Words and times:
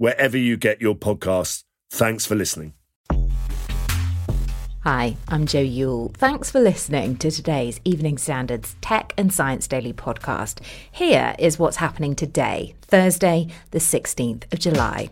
wherever 0.00 0.38
you 0.38 0.56
get 0.56 0.80
your 0.80 0.94
podcasts. 0.94 1.62
Thanks 1.90 2.24
for 2.24 2.34
listening. 2.34 2.72
Hi, 4.82 5.14
I'm 5.28 5.44
Joe 5.44 5.60
Yule. 5.60 6.10
Thanks 6.16 6.50
for 6.50 6.58
listening 6.58 7.16
to 7.18 7.30
today's 7.30 7.82
Evening 7.84 8.16
Standards 8.16 8.76
Tech 8.80 9.12
and 9.18 9.30
Science 9.30 9.68
Daily 9.68 9.92
podcast. 9.92 10.60
Here 10.90 11.34
is 11.38 11.58
what's 11.58 11.76
happening 11.76 12.14
today, 12.14 12.74
Thursday, 12.80 13.48
the 13.72 13.78
16th 13.78 14.50
of 14.50 14.58
July. 14.58 15.10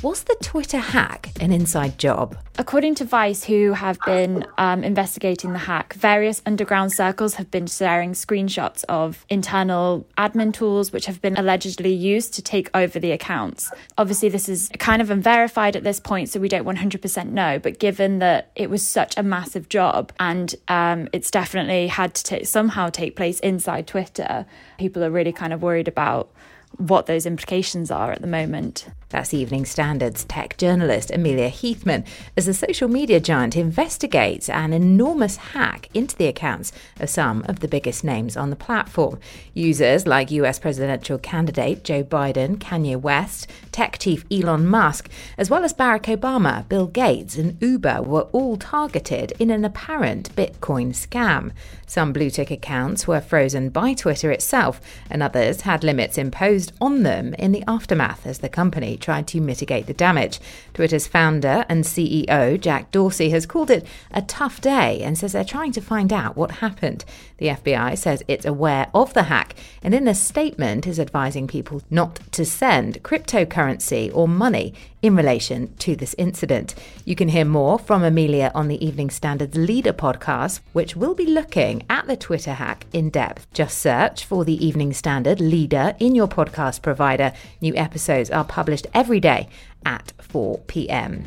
Was 0.00 0.22
the 0.22 0.36
Twitter 0.40 0.78
hack 0.78 1.32
an 1.40 1.50
inside 1.50 1.98
job? 1.98 2.38
According 2.56 2.94
to 2.96 3.04
Vice, 3.04 3.42
who 3.42 3.72
have 3.72 3.98
been 4.06 4.46
um, 4.56 4.84
investigating 4.84 5.52
the 5.52 5.58
hack, 5.58 5.94
various 5.94 6.40
underground 6.46 6.92
circles 6.92 7.34
have 7.34 7.50
been 7.50 7.66
sharing 7.66 8.12
screenshots 8.12 8.84
of 8.88 9.26
internal 9.28 10.06
admin 10.16 10.52
tools 10.52 10.92
which 10.92 11.06
have 11.06 11.20
been 11.20 11.36
allegedly 11.36 11.92
used 11.92 12.32
to 12.34 12.42
take 12.42 12.70
over 12.74 13.00
the 13.00 13.10
accounts. 13.10 13.72
Obviously, 13.96 14.28
this 14.28 14.48
is 14.48 14.70
kind 14.78 15.02
of 15.02 15.10
unverified 15.10 15.74
at 15.74 15.82
this 15.82 15.98
point, 15.98 16.28
so 16.28 16.38
we 16.38 16.48
don't 16.48 16.64
100% 16.64 17.30
know. 17.30 17.58
But 17.58 17.80
given 17.80 18.20
that 18.20 18.52
it 18.54 18.70
was 18.70 18.86
such 18.86 19.16
a 19.16 19.24
massive 19.24 19.68
job 19.68 20.12
and 20.20 20.54
um, 20.68 21.08
it's 21.12 21.32
definitely 21.32 21.88
had 21.88 22.14
to 22.14 22.22
t- 22.22 22.44
somehow 22.44 22.88
take 22.88 23.16
place 23.16 23.40
inside 23.40 23.88
Twitter, 23.88 24.46
people 24.78 25.02
are 25.02 25.10
really 25.10 25.32
kind 25.32 25.52
of 25.52 25.60
worried 25.60 25.88
about 25.88 26.30
what 26.76 27.06
those 27.06 27.26
implications 27.26 27.90
are 27.90 28.12
at 28.12 28.20
the 28.20 28.26
moment. 28.26 28.86
That's 29.10 29.32
Evening 29.32 29.64
Standard's 29.64 30.24
tech 30.24 30.58
journalist 30.58 31.10
Amelia 31.10 31.48
Heathman 31.48 32.06
as 32.36 32.44
the 32.44 32.52
social 32.52 32.88
media 32.88 33.20
giant 33.20 33.56
investigates 33.56 34.50
an 34.50 34.74
enormous 34.74 35.36
hack 35.36 35.88
into 35.94 36.14
the 36.14 36.26
accounts 36.26 36.72
of 37.00 37.08
some 37.08 37.42
of 37.48 37.60
the 37.60 37.68
biggest 37.68 38.04
names 38.04 38.36
on 38.36 38.50
the 38.50 38.56
platform. 38.56 39.18
Users 39.54 40.06
like 40.06 40.30
US 40.30 40.58
presidential 40.58 41.16
candidate 41.16 41.84
Joe 41.84 42.04
Biden, 42.04 42.58
Kanye 42.58 43.00
West, 43.00 43.50
tech 43.72 43.98
chief 43.98 44.26
Elon 44.30 44.66
Musk, 44.66 45.08
as 45.38 45.48
well 45.48 45.64
as 45.64 45.72
Barack 45.72 46.14
Obama, 46.14 46.68
Bill 46.68 46.86
Gates, 46.86 47.36
and 47.36 47.56
Uber 47.62 48.02
were 48.02 48.28
all 48.32 48.58
targeted 48.58 49.32
in 49.38 49.50
an 49.50 49.64
apparent 49.64 50.36
Bitcoin 50.36 50.88
scam. 50.90 51.52
Some 51.86 52.12
blue 52.12 52.28
tick 52.28 52.50
accounts 52.50 53.06
were 53.06 53.22
frozen 53.22 53.70
by 53.70 53.94
Twitter 53.94 54.30
itself, 54.30 54.82
and 55.08 55.22
others 55.22 55.62
had 55.62 55.82
limits 55.82 56.18
imposed 56.18 56.57
on 56.80 57.02
them 57.02 57.34
in 57.34 57.52
the 57.52 57.64
aftermath 57.68 58.26
as 58.26 58.38
the 58.38 58.48
company 58.48 58.96
tried 58.96 59.26
to 59.28 59.40
mitigate 59.40 59.86
the 59.86 59.94
damage. 59.94 60.40
Twitter's 60.74 61.06
founder 61.06 61.64
and 61.68 61.84
CEO, 61.84 62.60
Jack 62.60 62.90
Dorsey, 62.90 63.30
has 63.30 63.46
called 63.46 63.70
it 63.70 63.86
a 64.10 64.22
tough 64.22 64.60
day 64.60 65.00
and 65.02 65.16
says 65.16 65.32
they're 65.32 65.44
trying 65.44 65.72
to 65.72 65.80
find 65.80 66.12
out 66.12 66.36
what 66.36 66.62
happened. 66.66 67.04
The 67.38 67.48
FBI 67.48 67.96
says 67.96 68.22
it's 68.26 68.46
aware 68.46 68.88
of 68.92 69.14
the 69.14 69.24
hack 69.24 69.54
and 69.82 69.94
in 69.94 70.08
a 70.08 70.14
statement 70.14 70.86
is 70.86 70.98
advising 70.98 71.46
people 71.46 71.82
not 71.90 72.20
to 72.32 72.44
send 72.44 73.02
cryptocurrency 73.02 74.10
or 74.14 74.26
money 74.26 74.74
in 75.02 75.14
relation 75.14 75.74
to 75.76 75.94
this 75.94 76.14
incident. 76.18 76.74
You 77.04 77.14
can 77.14 77.28
hear 77.28 77.44
more 77.44 77.78
from 77.78 78.02
Amelia 78.02 78.50
on 78.54 78.68
the 78.68 78.84
Evening 78.84 79.10
Standard's 79.10 79.56
Leader 79.56 79.92
podcast, 79.92 80.60
which 80.72 80.96
will 80.96 81.14
be 81.14 81.26
looking 81.26 81.84
at 81.88 82.06
the 82.06 82.16
Twitter 82.16 82.54
hack 82.54 82.86
in 82.92 83.10
depth. 83.10 83.46
Just 83.52 83.78
search 83.78 84.24
for 84.24 84.44
the 84.44 84.64
Evening 84.64 84.92
Standard 84.92 85.40
Leader 85.40 85.94
in 86.00 86.14
your 86.14 86.26
podcast 86.28 86.47
provider. 86.78 87.32
New 87.60 87.74
episodes 87.76 88.30
are 88.30 88.44
published 88.44 88.86
every 88.94 89.20
day 89.20 89.48
at 89.84 90.12
4 90.20 90.58
p.m. 90.66 91.24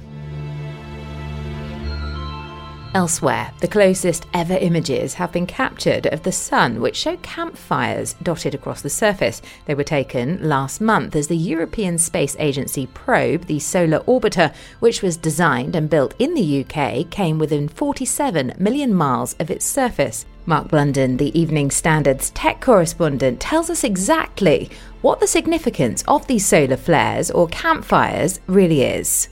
Elsewhere, 2.94 3.54
the 3.62 3.70
closest 3.70 4.26
ever 4.34 4.56
images 4.56 5.14
have 5.14 5.32
been 5.32 5.48
captured 5.48 6.08
of 6.08 6.24
the 6.24 6.32
Sun, 6.34 6.82
which 6.82 6.98
show 6.98 7.16
campfires 7.18 8.16
dotted 8.22 8.54
across 8.54 8.82
the 8.82 8.90
surface. 8.90 9.42
They 9.66 9.76
were 9.76 9.86
taken 9.86 10.50
last 10.50 10.82
month 10.82 11.16
as 11.16 11.28
the 11.28 11.38
European 11.38 11.98
Space 11.98 12.36
Agency 12.38 12.88
probe, 12.88 13.46
the 13.46 13.60
Solar 13.60 14.00
Orbiter, 14.00 14.54
which 14.82 15.02
was 15.02 15.16
designed 15.16 15.74
and 15.74 15.90
built 15.90 16.16
in 16.20 16.34
the 16.34 16.66
UK, 16.66 17.10
came 17.10 17.40
within 17.40 17.70
47 17.70 18.56
million 18.60 18.94
miles 18.94 19.38
of 19.40 19.50
its 19.50 19.66
surface. 19.66 20.26
Mark 20.46 20.68
Blunden, 20.68 21.16
the 21.16 21.40
Evening 21.40 21.72
Standard's 21.72 22.32
tech 22.32 22.60
correspondent, 22.60 23.40
tells 23.40 23.70
us 23.70 23.86
exactly 23.86 24.70
what 25.00 25.22
the 25.22 25.28
significance 25.28 26.04
of 26.10 26.28
these 26.28 26.46
solar 26.46 26.76
flares 26.76 27.32
or 27.32 27.48
campfires 27.48 28.42
really 28.48 28.82
is. 28.82 29.30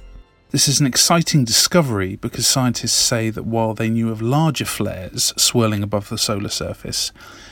This 0.51 0.67
is 0.67 0.79
an 0.79 0.87
exciting 0.87 1.45
discovery 1.45 2.15
because 2.15 2.47
scientists 2.47 2.93
say 2.93 3.29
that 3.29 3.45
while 3.45 3.75
they 3.75 3.87
knew 3.87 4.09
of 4.09 4.19
larger 4.19 4.65
flares 4.65 5.31
swirling 5.37 5.83
above 5.83 6.09
the 6.09 6.17
solar 6.17 6.49
surface, 6.49 7.11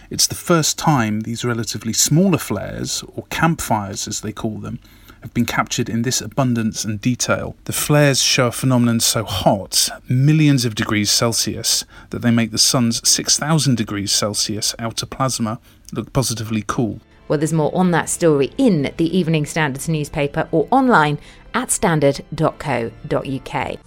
it's 0.10 0.26
the 0.26 0.34
first 0.34 0.80
time 0.80 1.22
these 1.22 1.46
relatively 1.46 1.94
smaller 1.94 2.40
flares, 2.40 3.04
or 3.14 3.26
campfires 3.30 4.08
as 4.08 4.22
they 4.22 4.32
call 4.32 4.58
them, 4.58 4.80
have 5.22 5.32
been 5.32 5.46
captured 5.46 5.90
in 5.90 6.02
this 6.02 6.22
abundance 6.22 6.84
and 6.84 7.00
detail. 7.00 7.56
The 7.66 7.72
flares 7.72 8.24
show 8.24 8.48
a 8.48 8.52
phenomenon 8.52 9.00
so 9.00 9.24
hot, 9.26 9.90
millions 10.10 10.66
of 10.66 10.74
degrees 10.74 11.12
Celsius, 11.12 11.86
that 12.10 12.24
they 12.24 12.32
make 12.32 12.50
the 12.50 12.58
sun's 12.58 13.08
6,000 13.08 13.78
degrees 13.78 14.12
Celsius 14.12 14.74
outer 14.80 15.06
plasma 15.06 15.60
look 15.94 16.14
positively 16.14 16.64
cool. 16.66 17.00
Well, 17.28 17.40
there's 17.40 17.54
more 17.54 17.76
on 17.76 17.92
that 17.92 18.10
story 18.10 18.52
in 18.58 18.94
the 18.98 19.18
Evening 19.18 19.46
Standards 19.46 19.90
newspaper 19.90 20.48
or 20.52 20.68
online 20.72 21.20
at 21.54 21.72
standard.co.uk. 21.72 23.78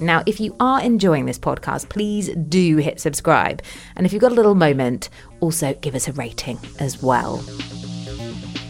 Now, 0.00 0.22
if 0.26 0.38
you 0.38 0.54
are 0.60 0.80
enjoying 0.80 1.26
this 1.26 1.38
podcast, 1.38 1.88
please 1.88 2.28
do 2.28 2.76
hit 2.76 3.00
subscribe. 3.00 3.62
And 3.96 4.06
if 4.06 4.12
you've 4.12 4.22
got 4.22 4.32
a 4.32 4.36
little 4.36 4.54
moment, 4.54 5.08
also 5.40 5.74
give 5.74 5.94
us 5.94 6.06
a 6.06 6.12
rating 6.12 6.58
as 6.78 7.02
well. 7.02 7.42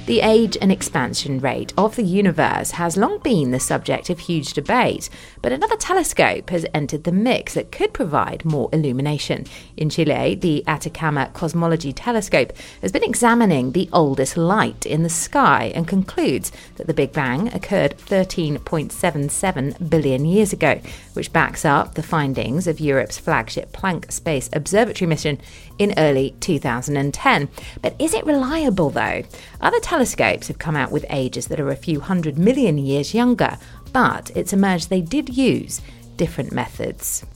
The 0.09 0.23
age 0.23 0.57
and 0.63 0.73
expansion 0.73 1.39
rate 1.39 1.75
of 1.77 1.97
the 1.97 2.03
universe 2.03 2.71
has 2.71 2.97
long 2.97 3.19
been 3.19 3.51
the 3.51 3.61
subject 3.61 4.09
of 4.09 4.21
huge 4.21 4.55
debate, 4.55 5.11
but 5.43 5.53
another 5.53 5.77
telescope 5.77 6.49
has 6.49 6.65
entered 6.73 7.05
the 7.05 7.13
mix 7.13 7.53
that 7.53 7.71
could 7.71 7.93
provide 7.93 8.43
more 8.43 8.71
illumination. 8.73 9.45
In 9.77 9.91
Chile, 9.91 10.35
the 10.35 10.65
Atacama 10.67 11.31
Cosmology 11.35 11.93
Telescope 11.93 12.55
has 12.81 12.91
been 12.91 13.05
examining 13.05 13.73
the 13.73 13.91
oldest 13.93 14.39
light 14.39 14.87
in 14.87 15.03
the 15.03 15.11
sky 15.11 15.73
and 15.75 15.87
concludes 15.87 16.53
that 16.77 16.87
the 16.87 16.95
Big 16.95 17.13
Bang 17.13 17.53
occurred 17.53 17.99
13.77 17.99 19.91
billion 19.91 20.25
years 20.25 20.55
ago, 20.55 20.81
which 21.13 21.35
backs 21.35 21.67
up 21.67 21.97
the 21.97 22.03
findings 22.03 22.67
of 22.67 22.81
Europe's 22.81 23.19
flagship 23.19 23.73
Planck 23.73 24.11
Space 24.11 24.49
Observatory 24.55 25.07
mission 25.07 25.39
in 25.79 25.93
early 25.99 26.35
2010. 26.41 27.51
But 27.83 27.95
is 27.99 28.15
it 28.15 28.25
reliable 28.25 28.89
though? 28.89 29.23
Other 29.61 29.81
telescopes 29.99 30.47
have 30.47 30.61
come 30.61 30.77
out 30.77 30.93
with 30.93 31.05
ages 31.11 31.49
that 31.49 31.59
are 31.59 31.71
a 31.71 31.75
few 31.75 31.99
hundred 31.99 32.39
million 32.39 32.79
years 32.79 33.15
younger, 33.15 33.59
but 33.93 34.31
it's 34.37 34.53
emerged 34.53 34.91
they 34.91 35.01
did 35.01 35.37
use 35.37 35.81
different 36.17 36.53
methods. 36.53 37.27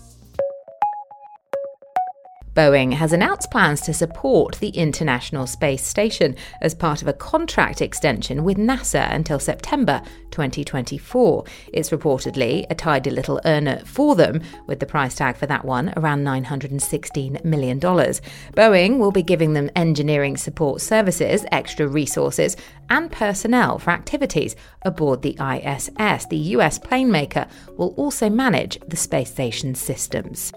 Boeing 2.55 2.93
has 2.93 3.15
announced 3.15 3.51
plans 3.51 3.81
to 3.81 3.95
support 3.95 4.57
the 4.57 4.69
International 4.69 5.47
Space 5.47 5.87
Station 5.87 6.37
as 6.61 6.75
part 6.75 7.01
of 7.01 7.09
a 7.09 7.15
contract 7.15 7.81
extension 7.81 8.45
with 8.45 8.59
NASA 8.59 9.11
until 9.11 9.39
September 9.39 10.03
2024. 10.33 11.45
It's 11.73 11.89
reportedly 11.89 12.67
a 12.69 12.75
tidy 12.75 13.09
little 13.09 13.41
earner 13.47 13.79
for 13.87 14.15
them, 14.15 14.43
with 14.67 14.81
the 14.81 14.87
price 14.87 15.15
tag 15.15 15.37
for 15.37 15.47
that 15.47 15.65
one 15.65 15.95
around 15.97 16.25
$916 16.25 17.43
million. 17.43 17.81
Boeing 17.81 18.99
will 18.99 19.13
be 19.13 19.23
giving 19.23 19.55
them 19.55 19.71
engineering 19.75 20.37
support 20.37 20.83
services, 20.83 21.47
extra 21.53 21.89
resources, 21.89 22.59
and 22.91 23.11
personnel 23.11 23.79
for 23.79 23.93
activities 23.93 24.57
aboard 24.83 25.23
the 25.23 25.39
ISS. 25.41 26.27
The 26.27 26.37
US 26.57 26.79
plane 26.79 27.11
maker 27.11 27.47
will 27.79 27.95
also 27.97 28.29
manage 28.29 28.79
the 28.87 28.97
space 28.97 29.31
station's 29.31 29.81
systems. 29.81 30.53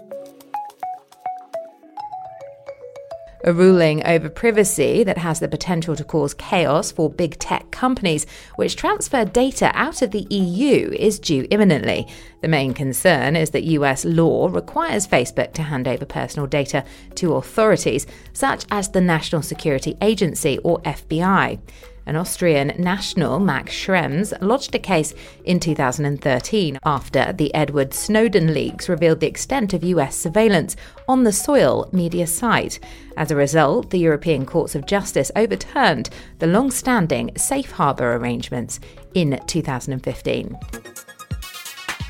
A 3.46 3.52
ruling 3.52 4.04
over 4.04 4.28
privacy 4.28 5.04
that 5.04 5.18
has 5.18 5.38
the 5.38 5.46
potential 5.48 5.94
to 5.94 6.02
cause 6.02 6.34
chaos 6.34 6.90
for 6.90 7.08
big 7.08 7.38
tech 7.38 7.70
companies 7.70 8.26
which 8.56 8.74
transfer 8.74 9.24
data 9.24 9.70
out 9.72 10.02
of 10.02 10.10
the 10.10 10.26
EU 10.28 10.90
is 10.98 11.20
due 11.20 11.46
imminently. 11.50 12.08
The 12.40 12.48
main 12.48 12.74
concern 12.74 13.36
is 13.36 13.50
that 13.50 13.62
US 13.62 14.04
law 14.04 14.48
requires 14.48 15.06
Facebook 15.06 15.52
to 15.54 15.62
hand 15.62 15.86
over 15.86 16.04
personal 16.04 16.48
data 16.48 16.84
to 17.14 17.34
authorities 17.34 18.06
such 18.32 18.66
as 18.70 18.90
the 18.90 19.00
National 19.00 19.42
Security 19.42 19.96
Agency 20.02 20.58
or 20.58 20.80
FBI. 20.80 21.60
An 22.08 22.14
Austrian 22.14 22.72
national, 22.78 23.40
Max 23.40 23.72
Schrems, 23.72 24.32
lodged 24.40 24.72
a 24.76 24.78
case 24.78 25.12
in 25.44 25.58
2013 25.58 26.78
after 26.84 27.32
the 27.32 27.52
Edward 27.52 27.92
Snowden 27.92 28.54
leaks 28.54 28.88
revealed 28.88 29.18
the 29.18 29.26
extent 29.26 29.74
of 29.74 29.82
US 29.82 30.14
surveillance 30.14 30.76
on 31.08 31.24
the 31.24 31.32
Soil 31.32 31.88
media 31.92 32.28
site. 32.28 32.78
As 33.16 33.32
a 33.32 33.36
result, 33.36 33.90
the 33.90 33.98
European 33.98 34.46
Courts 34.46 34.76
of 34.76 34.86
Justice 34.86 35.32
overturned 35.34 36.08
the 36.38 36.46
long 36.46 36.70
standing 36.70 37.32
safe 37.36 37.72
harbour 37.72 38.14
arrangements 38.14 38.78
in 39.14 39.40
2015. 39.48 40.56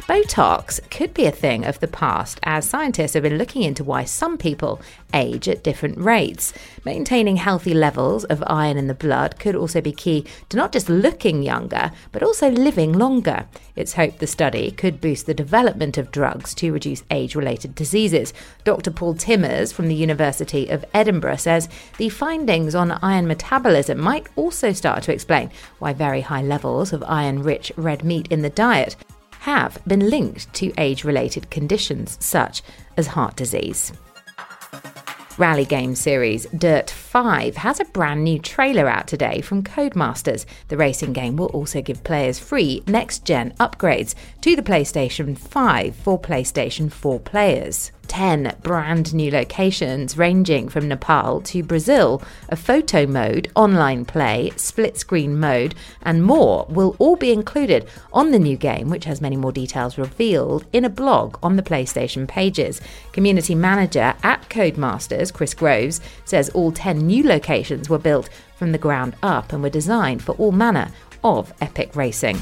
Botox 0.07 0.79
could 0.89 1.13
be 1.15 1.27
a 1.27 1.33
thing 1.33 1.65
of 1.65 1.81
the 1.81 1.89
past, 1.89 2.39
as 2.45 2.69
scientists 2.69 3.15
have 3.15 3.25
been 3.25 3.39
looking 3.39 3.63
into 3.63 3.83
why 3.83 4.05
some 4.05 4.39
people 4.39 4.81
age 5.13 5.49
at 5.49 5.65
different 5.65 5.99
rates. 5.99 6.53
Maintaining 6.85 7.35
healthy 7.35 7.75
levels 7.75 8.23
of 8.23 8.45
iron 8.47 8.77
in 8.77 8.87
the 8.87 8.95
blood 8.95 9.37
could 9.41 9.57
also 9.57 9.81
be 9.81 9.91
key 9.91 10.25
to 10.49 10.57
not 10.57 10.71
just 10.71 10.89
looking 10.89 11.43
younger, 11.43 11.91
but 12.13 12.23
also 12.23 12.49
living 12.53 12.93
longer. 12.93 13.49
It's 13.75 13.95
hoped 13.95 14.21
the 14.21 14.29
study 14.29 14.71
could 14.71 15.01
boost 15.01 15.27
the 15.27 15.35
development 15.35 15.99
of 15.99 16.13
drugs 16.13 16.55
to 16.55 16.73
reduce 16.73 17.03
age 17.11 17.35
related 17.35 17.75
diseases. 17.75 18.33
Dr. 18.63 18.93
Paul 18.93 19.15
Timmers 19.15 19.73
from 19.73 19.89
the 19.89 19.97
University 19.97 20.69
of 20.69 20.85
Edinburgh 20.95 21.39
says 21.39 21.69
the 21.99 22.11
findings 22.11 22.77
on 22.77 22.93
iron 22.93 23.27
metabolism 23.27 23.99
might 23.99 24.29
also 24.37 24.73
start 24.73 25.03
to 25.03 25.13
explain 25.13 25.51
why 25.81 25.93
very 25.93 26.21
high 26.21 26.43
levels 26.43 26.93
of 26.93 27.03
iron 27.09 27.43
rich 27.43 27.73
red 27.77 28.05
meat 28.05 28.29
in 28.31 28.43
the 28.43 28.51
diet 28.51 28.95
have 29.47 29.79
been 29.87 30.11
linked 30.11 30.53
to 30.53 30.73
age 30.77 31.05
related 31.05 31.49
conditions 31.51 32.17
such 32.19 32.63
as 32.97 33.07
heart 33.07 33.37
disease. 33.37 33.93
Rally 35.39 35.65
game 35.65 35.95
series 35.95 36.47
Dirt 36.47 36.91
5 36.91 37.57
has 37.59 37.79
a 37.79 37.85
brand 37.85 38.25
new 38.25 38.41
trailer 38.41 38.89
out 38.89 39.07
today 39.07 39.41
from 39.41 39.63
Codemasters. 39.63 40.47
The 40.67 40.77
racing 40.77 41.13
game 41.13 41.37
will 41.37 41.47
also 41.59 41.81
give 41.81 42.03
players 42.03 42.41
free 42.41 42.83
next 42.89 43.25
gen 43.25 43.55
upgrades 43.61 44.17
to 44.41 44.57
the 44.57 44.63
PlayStation 44.63 45.39
5 45.39 45.95
for 45.95 46.21
PlayStation 46.21 46.91
4 46.91 47.21
players. 47.21 47.93
10 48.09 48.57
brand 48.63 49.15
new 49.15 49.31
locations 49.31 50.17
ranging 50.17 50.69
from 50.69 50.89
Nepal 50.89 51.41
to 51.43 51.63
Brazil, 51.63 52.23
a 52.49 52.57
photo 52.57 53.07
mode, 53.07 53.51
online 53.55 54.05
play, 54.05 54.53
split 54.57 54.97
screen 54.97 55.39
mode, 55.39 55.75
and 56.03 56.25
more 56.25 56.67
will 56.69 56.97
all 56.99 57.17
be 57.17 57.33
included 57.33 57.89
on 58.13 58.31
the 58.31 58.39
new 58.39 58.57
game, 58.57 58.89
which 58.89 59.05
has 59.05 59.21
many 59.21 59.37
more 59.37 59.53
details 59.53 59.99
revealed 59.99 60.65
in 60.73 60.85
a 60.85 60.91
blog 60.91 61.39
on 61.43 61.57
the 61.57 61.63
PlayStation 61.63 62.27
pages. 62.29 62.81
Community 63.13 63.55
manager 63.55 64.15
at 64.23 64.49
Codemasters, 64.49 65.33
Chris 65.33 65.55
Groves, 65.55 66.01
says 66.25 66.49
all 66.51 66.73
10 66.73 66.99
new 66.99 67.23
locations 67.23 67.89
were 67.89 67.99
built 67.99 68.29
from 68.57 68.73
the 68.73 68.79
ground 68.79 69.15
up 69.23 69.53
and 69.53 69.63
were 69.63 69.71
designed 69.71 70.23
for 70.23 70.33
all 70.33 70.53
manner 70.53 70.91
of 71.23 71.53
epic 71.61 71.95
racing. 71.95 72.41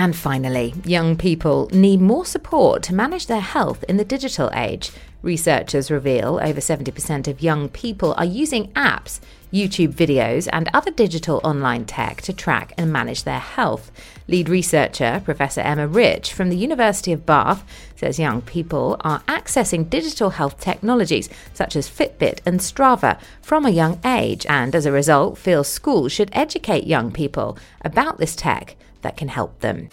And 0.00 0.16
finally, 0.16 0.72
young 0.86 1.14
people 1.14 1.68
need 1.72 2.00
more 2.00 2.24
support 2.24 2.82
to 2.84 2.94
manage 2.94 3.26
their 3.26 3.42
health 3.42 3.84
in 3.86 3.98
the 3.98 4.04
digital 4.16 4.50
age. 4.54 4.92
Researchers 5.22 5.90
reveal 5.90 6.40
over 6.42 6.60
70% 6.60 7.28
of 7.28 7.42
young 7.42 7.68
people 7.68 8.14
are 8.16 8.24
using 8.24 8.68
apps, 8.72 9.20
YouTube 9.52 9.92
videos, 9.92 10.48
and 10.50 10.70
other 10.72 10.90
digital 10.90 11.40
online 11.44 11.84
tech 11.84 12.22
to 12.22 12.32
track 12.32 12.72
and 12.78 12.90
manage 12.90 13.24
their 13.24 13.38
health. 13.38 13.92
Lead 14.28 14.48
researcher 14.48 15.20
Professor 15.24 15.60
Emma 15.60 15.86
Rich 15.86 16.32
from 16.32 16.48
the 16.48 16.56
University 16.56 17.12
of 17.12 17.26
Bath 17.26 17.62
says 17.96 18.18
young 18.18 18.40
people 18.40 18.96
are 19.00 19.20
accessing 19.20 19.90
digital 19.90 20.30
health 20.30 20.58
technologies 20.58 21.28
such 21.52 21.76
as 21.76 21.90
Fitbit 21.90 22.40
and 22.46 22.60
Strava 22.60 23.20
from 23.42 23.66
a 23.66 23.70
young 23.70 24.00
age, 24.04 24.46
and 24.48 24.74
as 24.74 24.86
a 24.86 24.92
result, 24.92 25.36
feels 25.36 25.68
schools 25.68 26.12
should 26.12 26.30
educate 26.32 26.86
young 26.86 27.12
people 27.12 27.58
about 27.82 28.16
this 28.16 28.34
tech 28.34 28.76
that 29.02 29.18
can 29.18 29.28
help 29.28 29.60
them. 29.60 29.90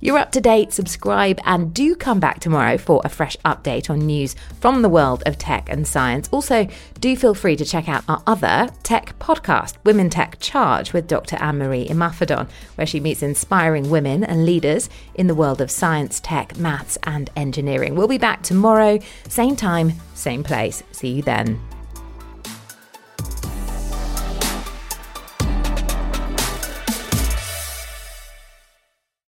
You're 0.00 0.18
up 0.18 0.30
to 0.32 0.40
date, 0.40 0.72
subscribe, 0.72 1.40
and 1.44 1.74
do 1.74 1.96
come 1.96 2.20
back 2.20 2.38
tomorrow 2.38 2.78
for 2.78 3.00
a 3.04 3.08
fresh 3.08 3.36
update 3.44 3.90
on 3.90 3.98
news 3.98 4.36
from 4.60 4.82
the 4.82 4.88
world 4.88 5.24
of 5.26 5.38
tech 5.38 5.68
and 5.68 5.86
science. 5.86 6.28
Also, 6.30 6.68
do 7.00 7.16
feel 7.16 7.34
free 7.34 7.56
to 7.56 7.64
check 7.64 7.88
out 7.88 8.04
our 8.08 8.22
other 8.26 8.68
tech 8.84 9.18
podcast, 9.18 9.74
Women 9.84 10.08
Tech 10.08 10.38
Charge, 10.38 10.92
with 10.92 11.08
Dr. 11.08 11.36
Anne 11.36 11.58
Marie 11.58 11.88
Imafidon, 11.88 12.48
where 12.76 12.86
she 12.86 13.00
meets 13.00 13.22
inspiring 13.22 13.90
women 13.90 14.22
and 14.22 14.46
leaders 14.46 14.88
in 15.14 15.26
the 15.26 15.34
world 15.34 15.60
of 15.60 15.70
science, 15.70 16.20
tech, 16.20 16.56
maths, 16.56 16.96
and 17.02 17.30
engineering. 17.34 17.96
We'll 17.96 18.06
be 18.08 18.18
back 18.18 18.42
tomorrow, 18.42 19.00
same 19.28 19.56
time, 19.56 19.94
same 20.14 20.44
place. 20.44 20.82
See 20.92 21.08
you 21.08 21.22
then. 21.22 21.67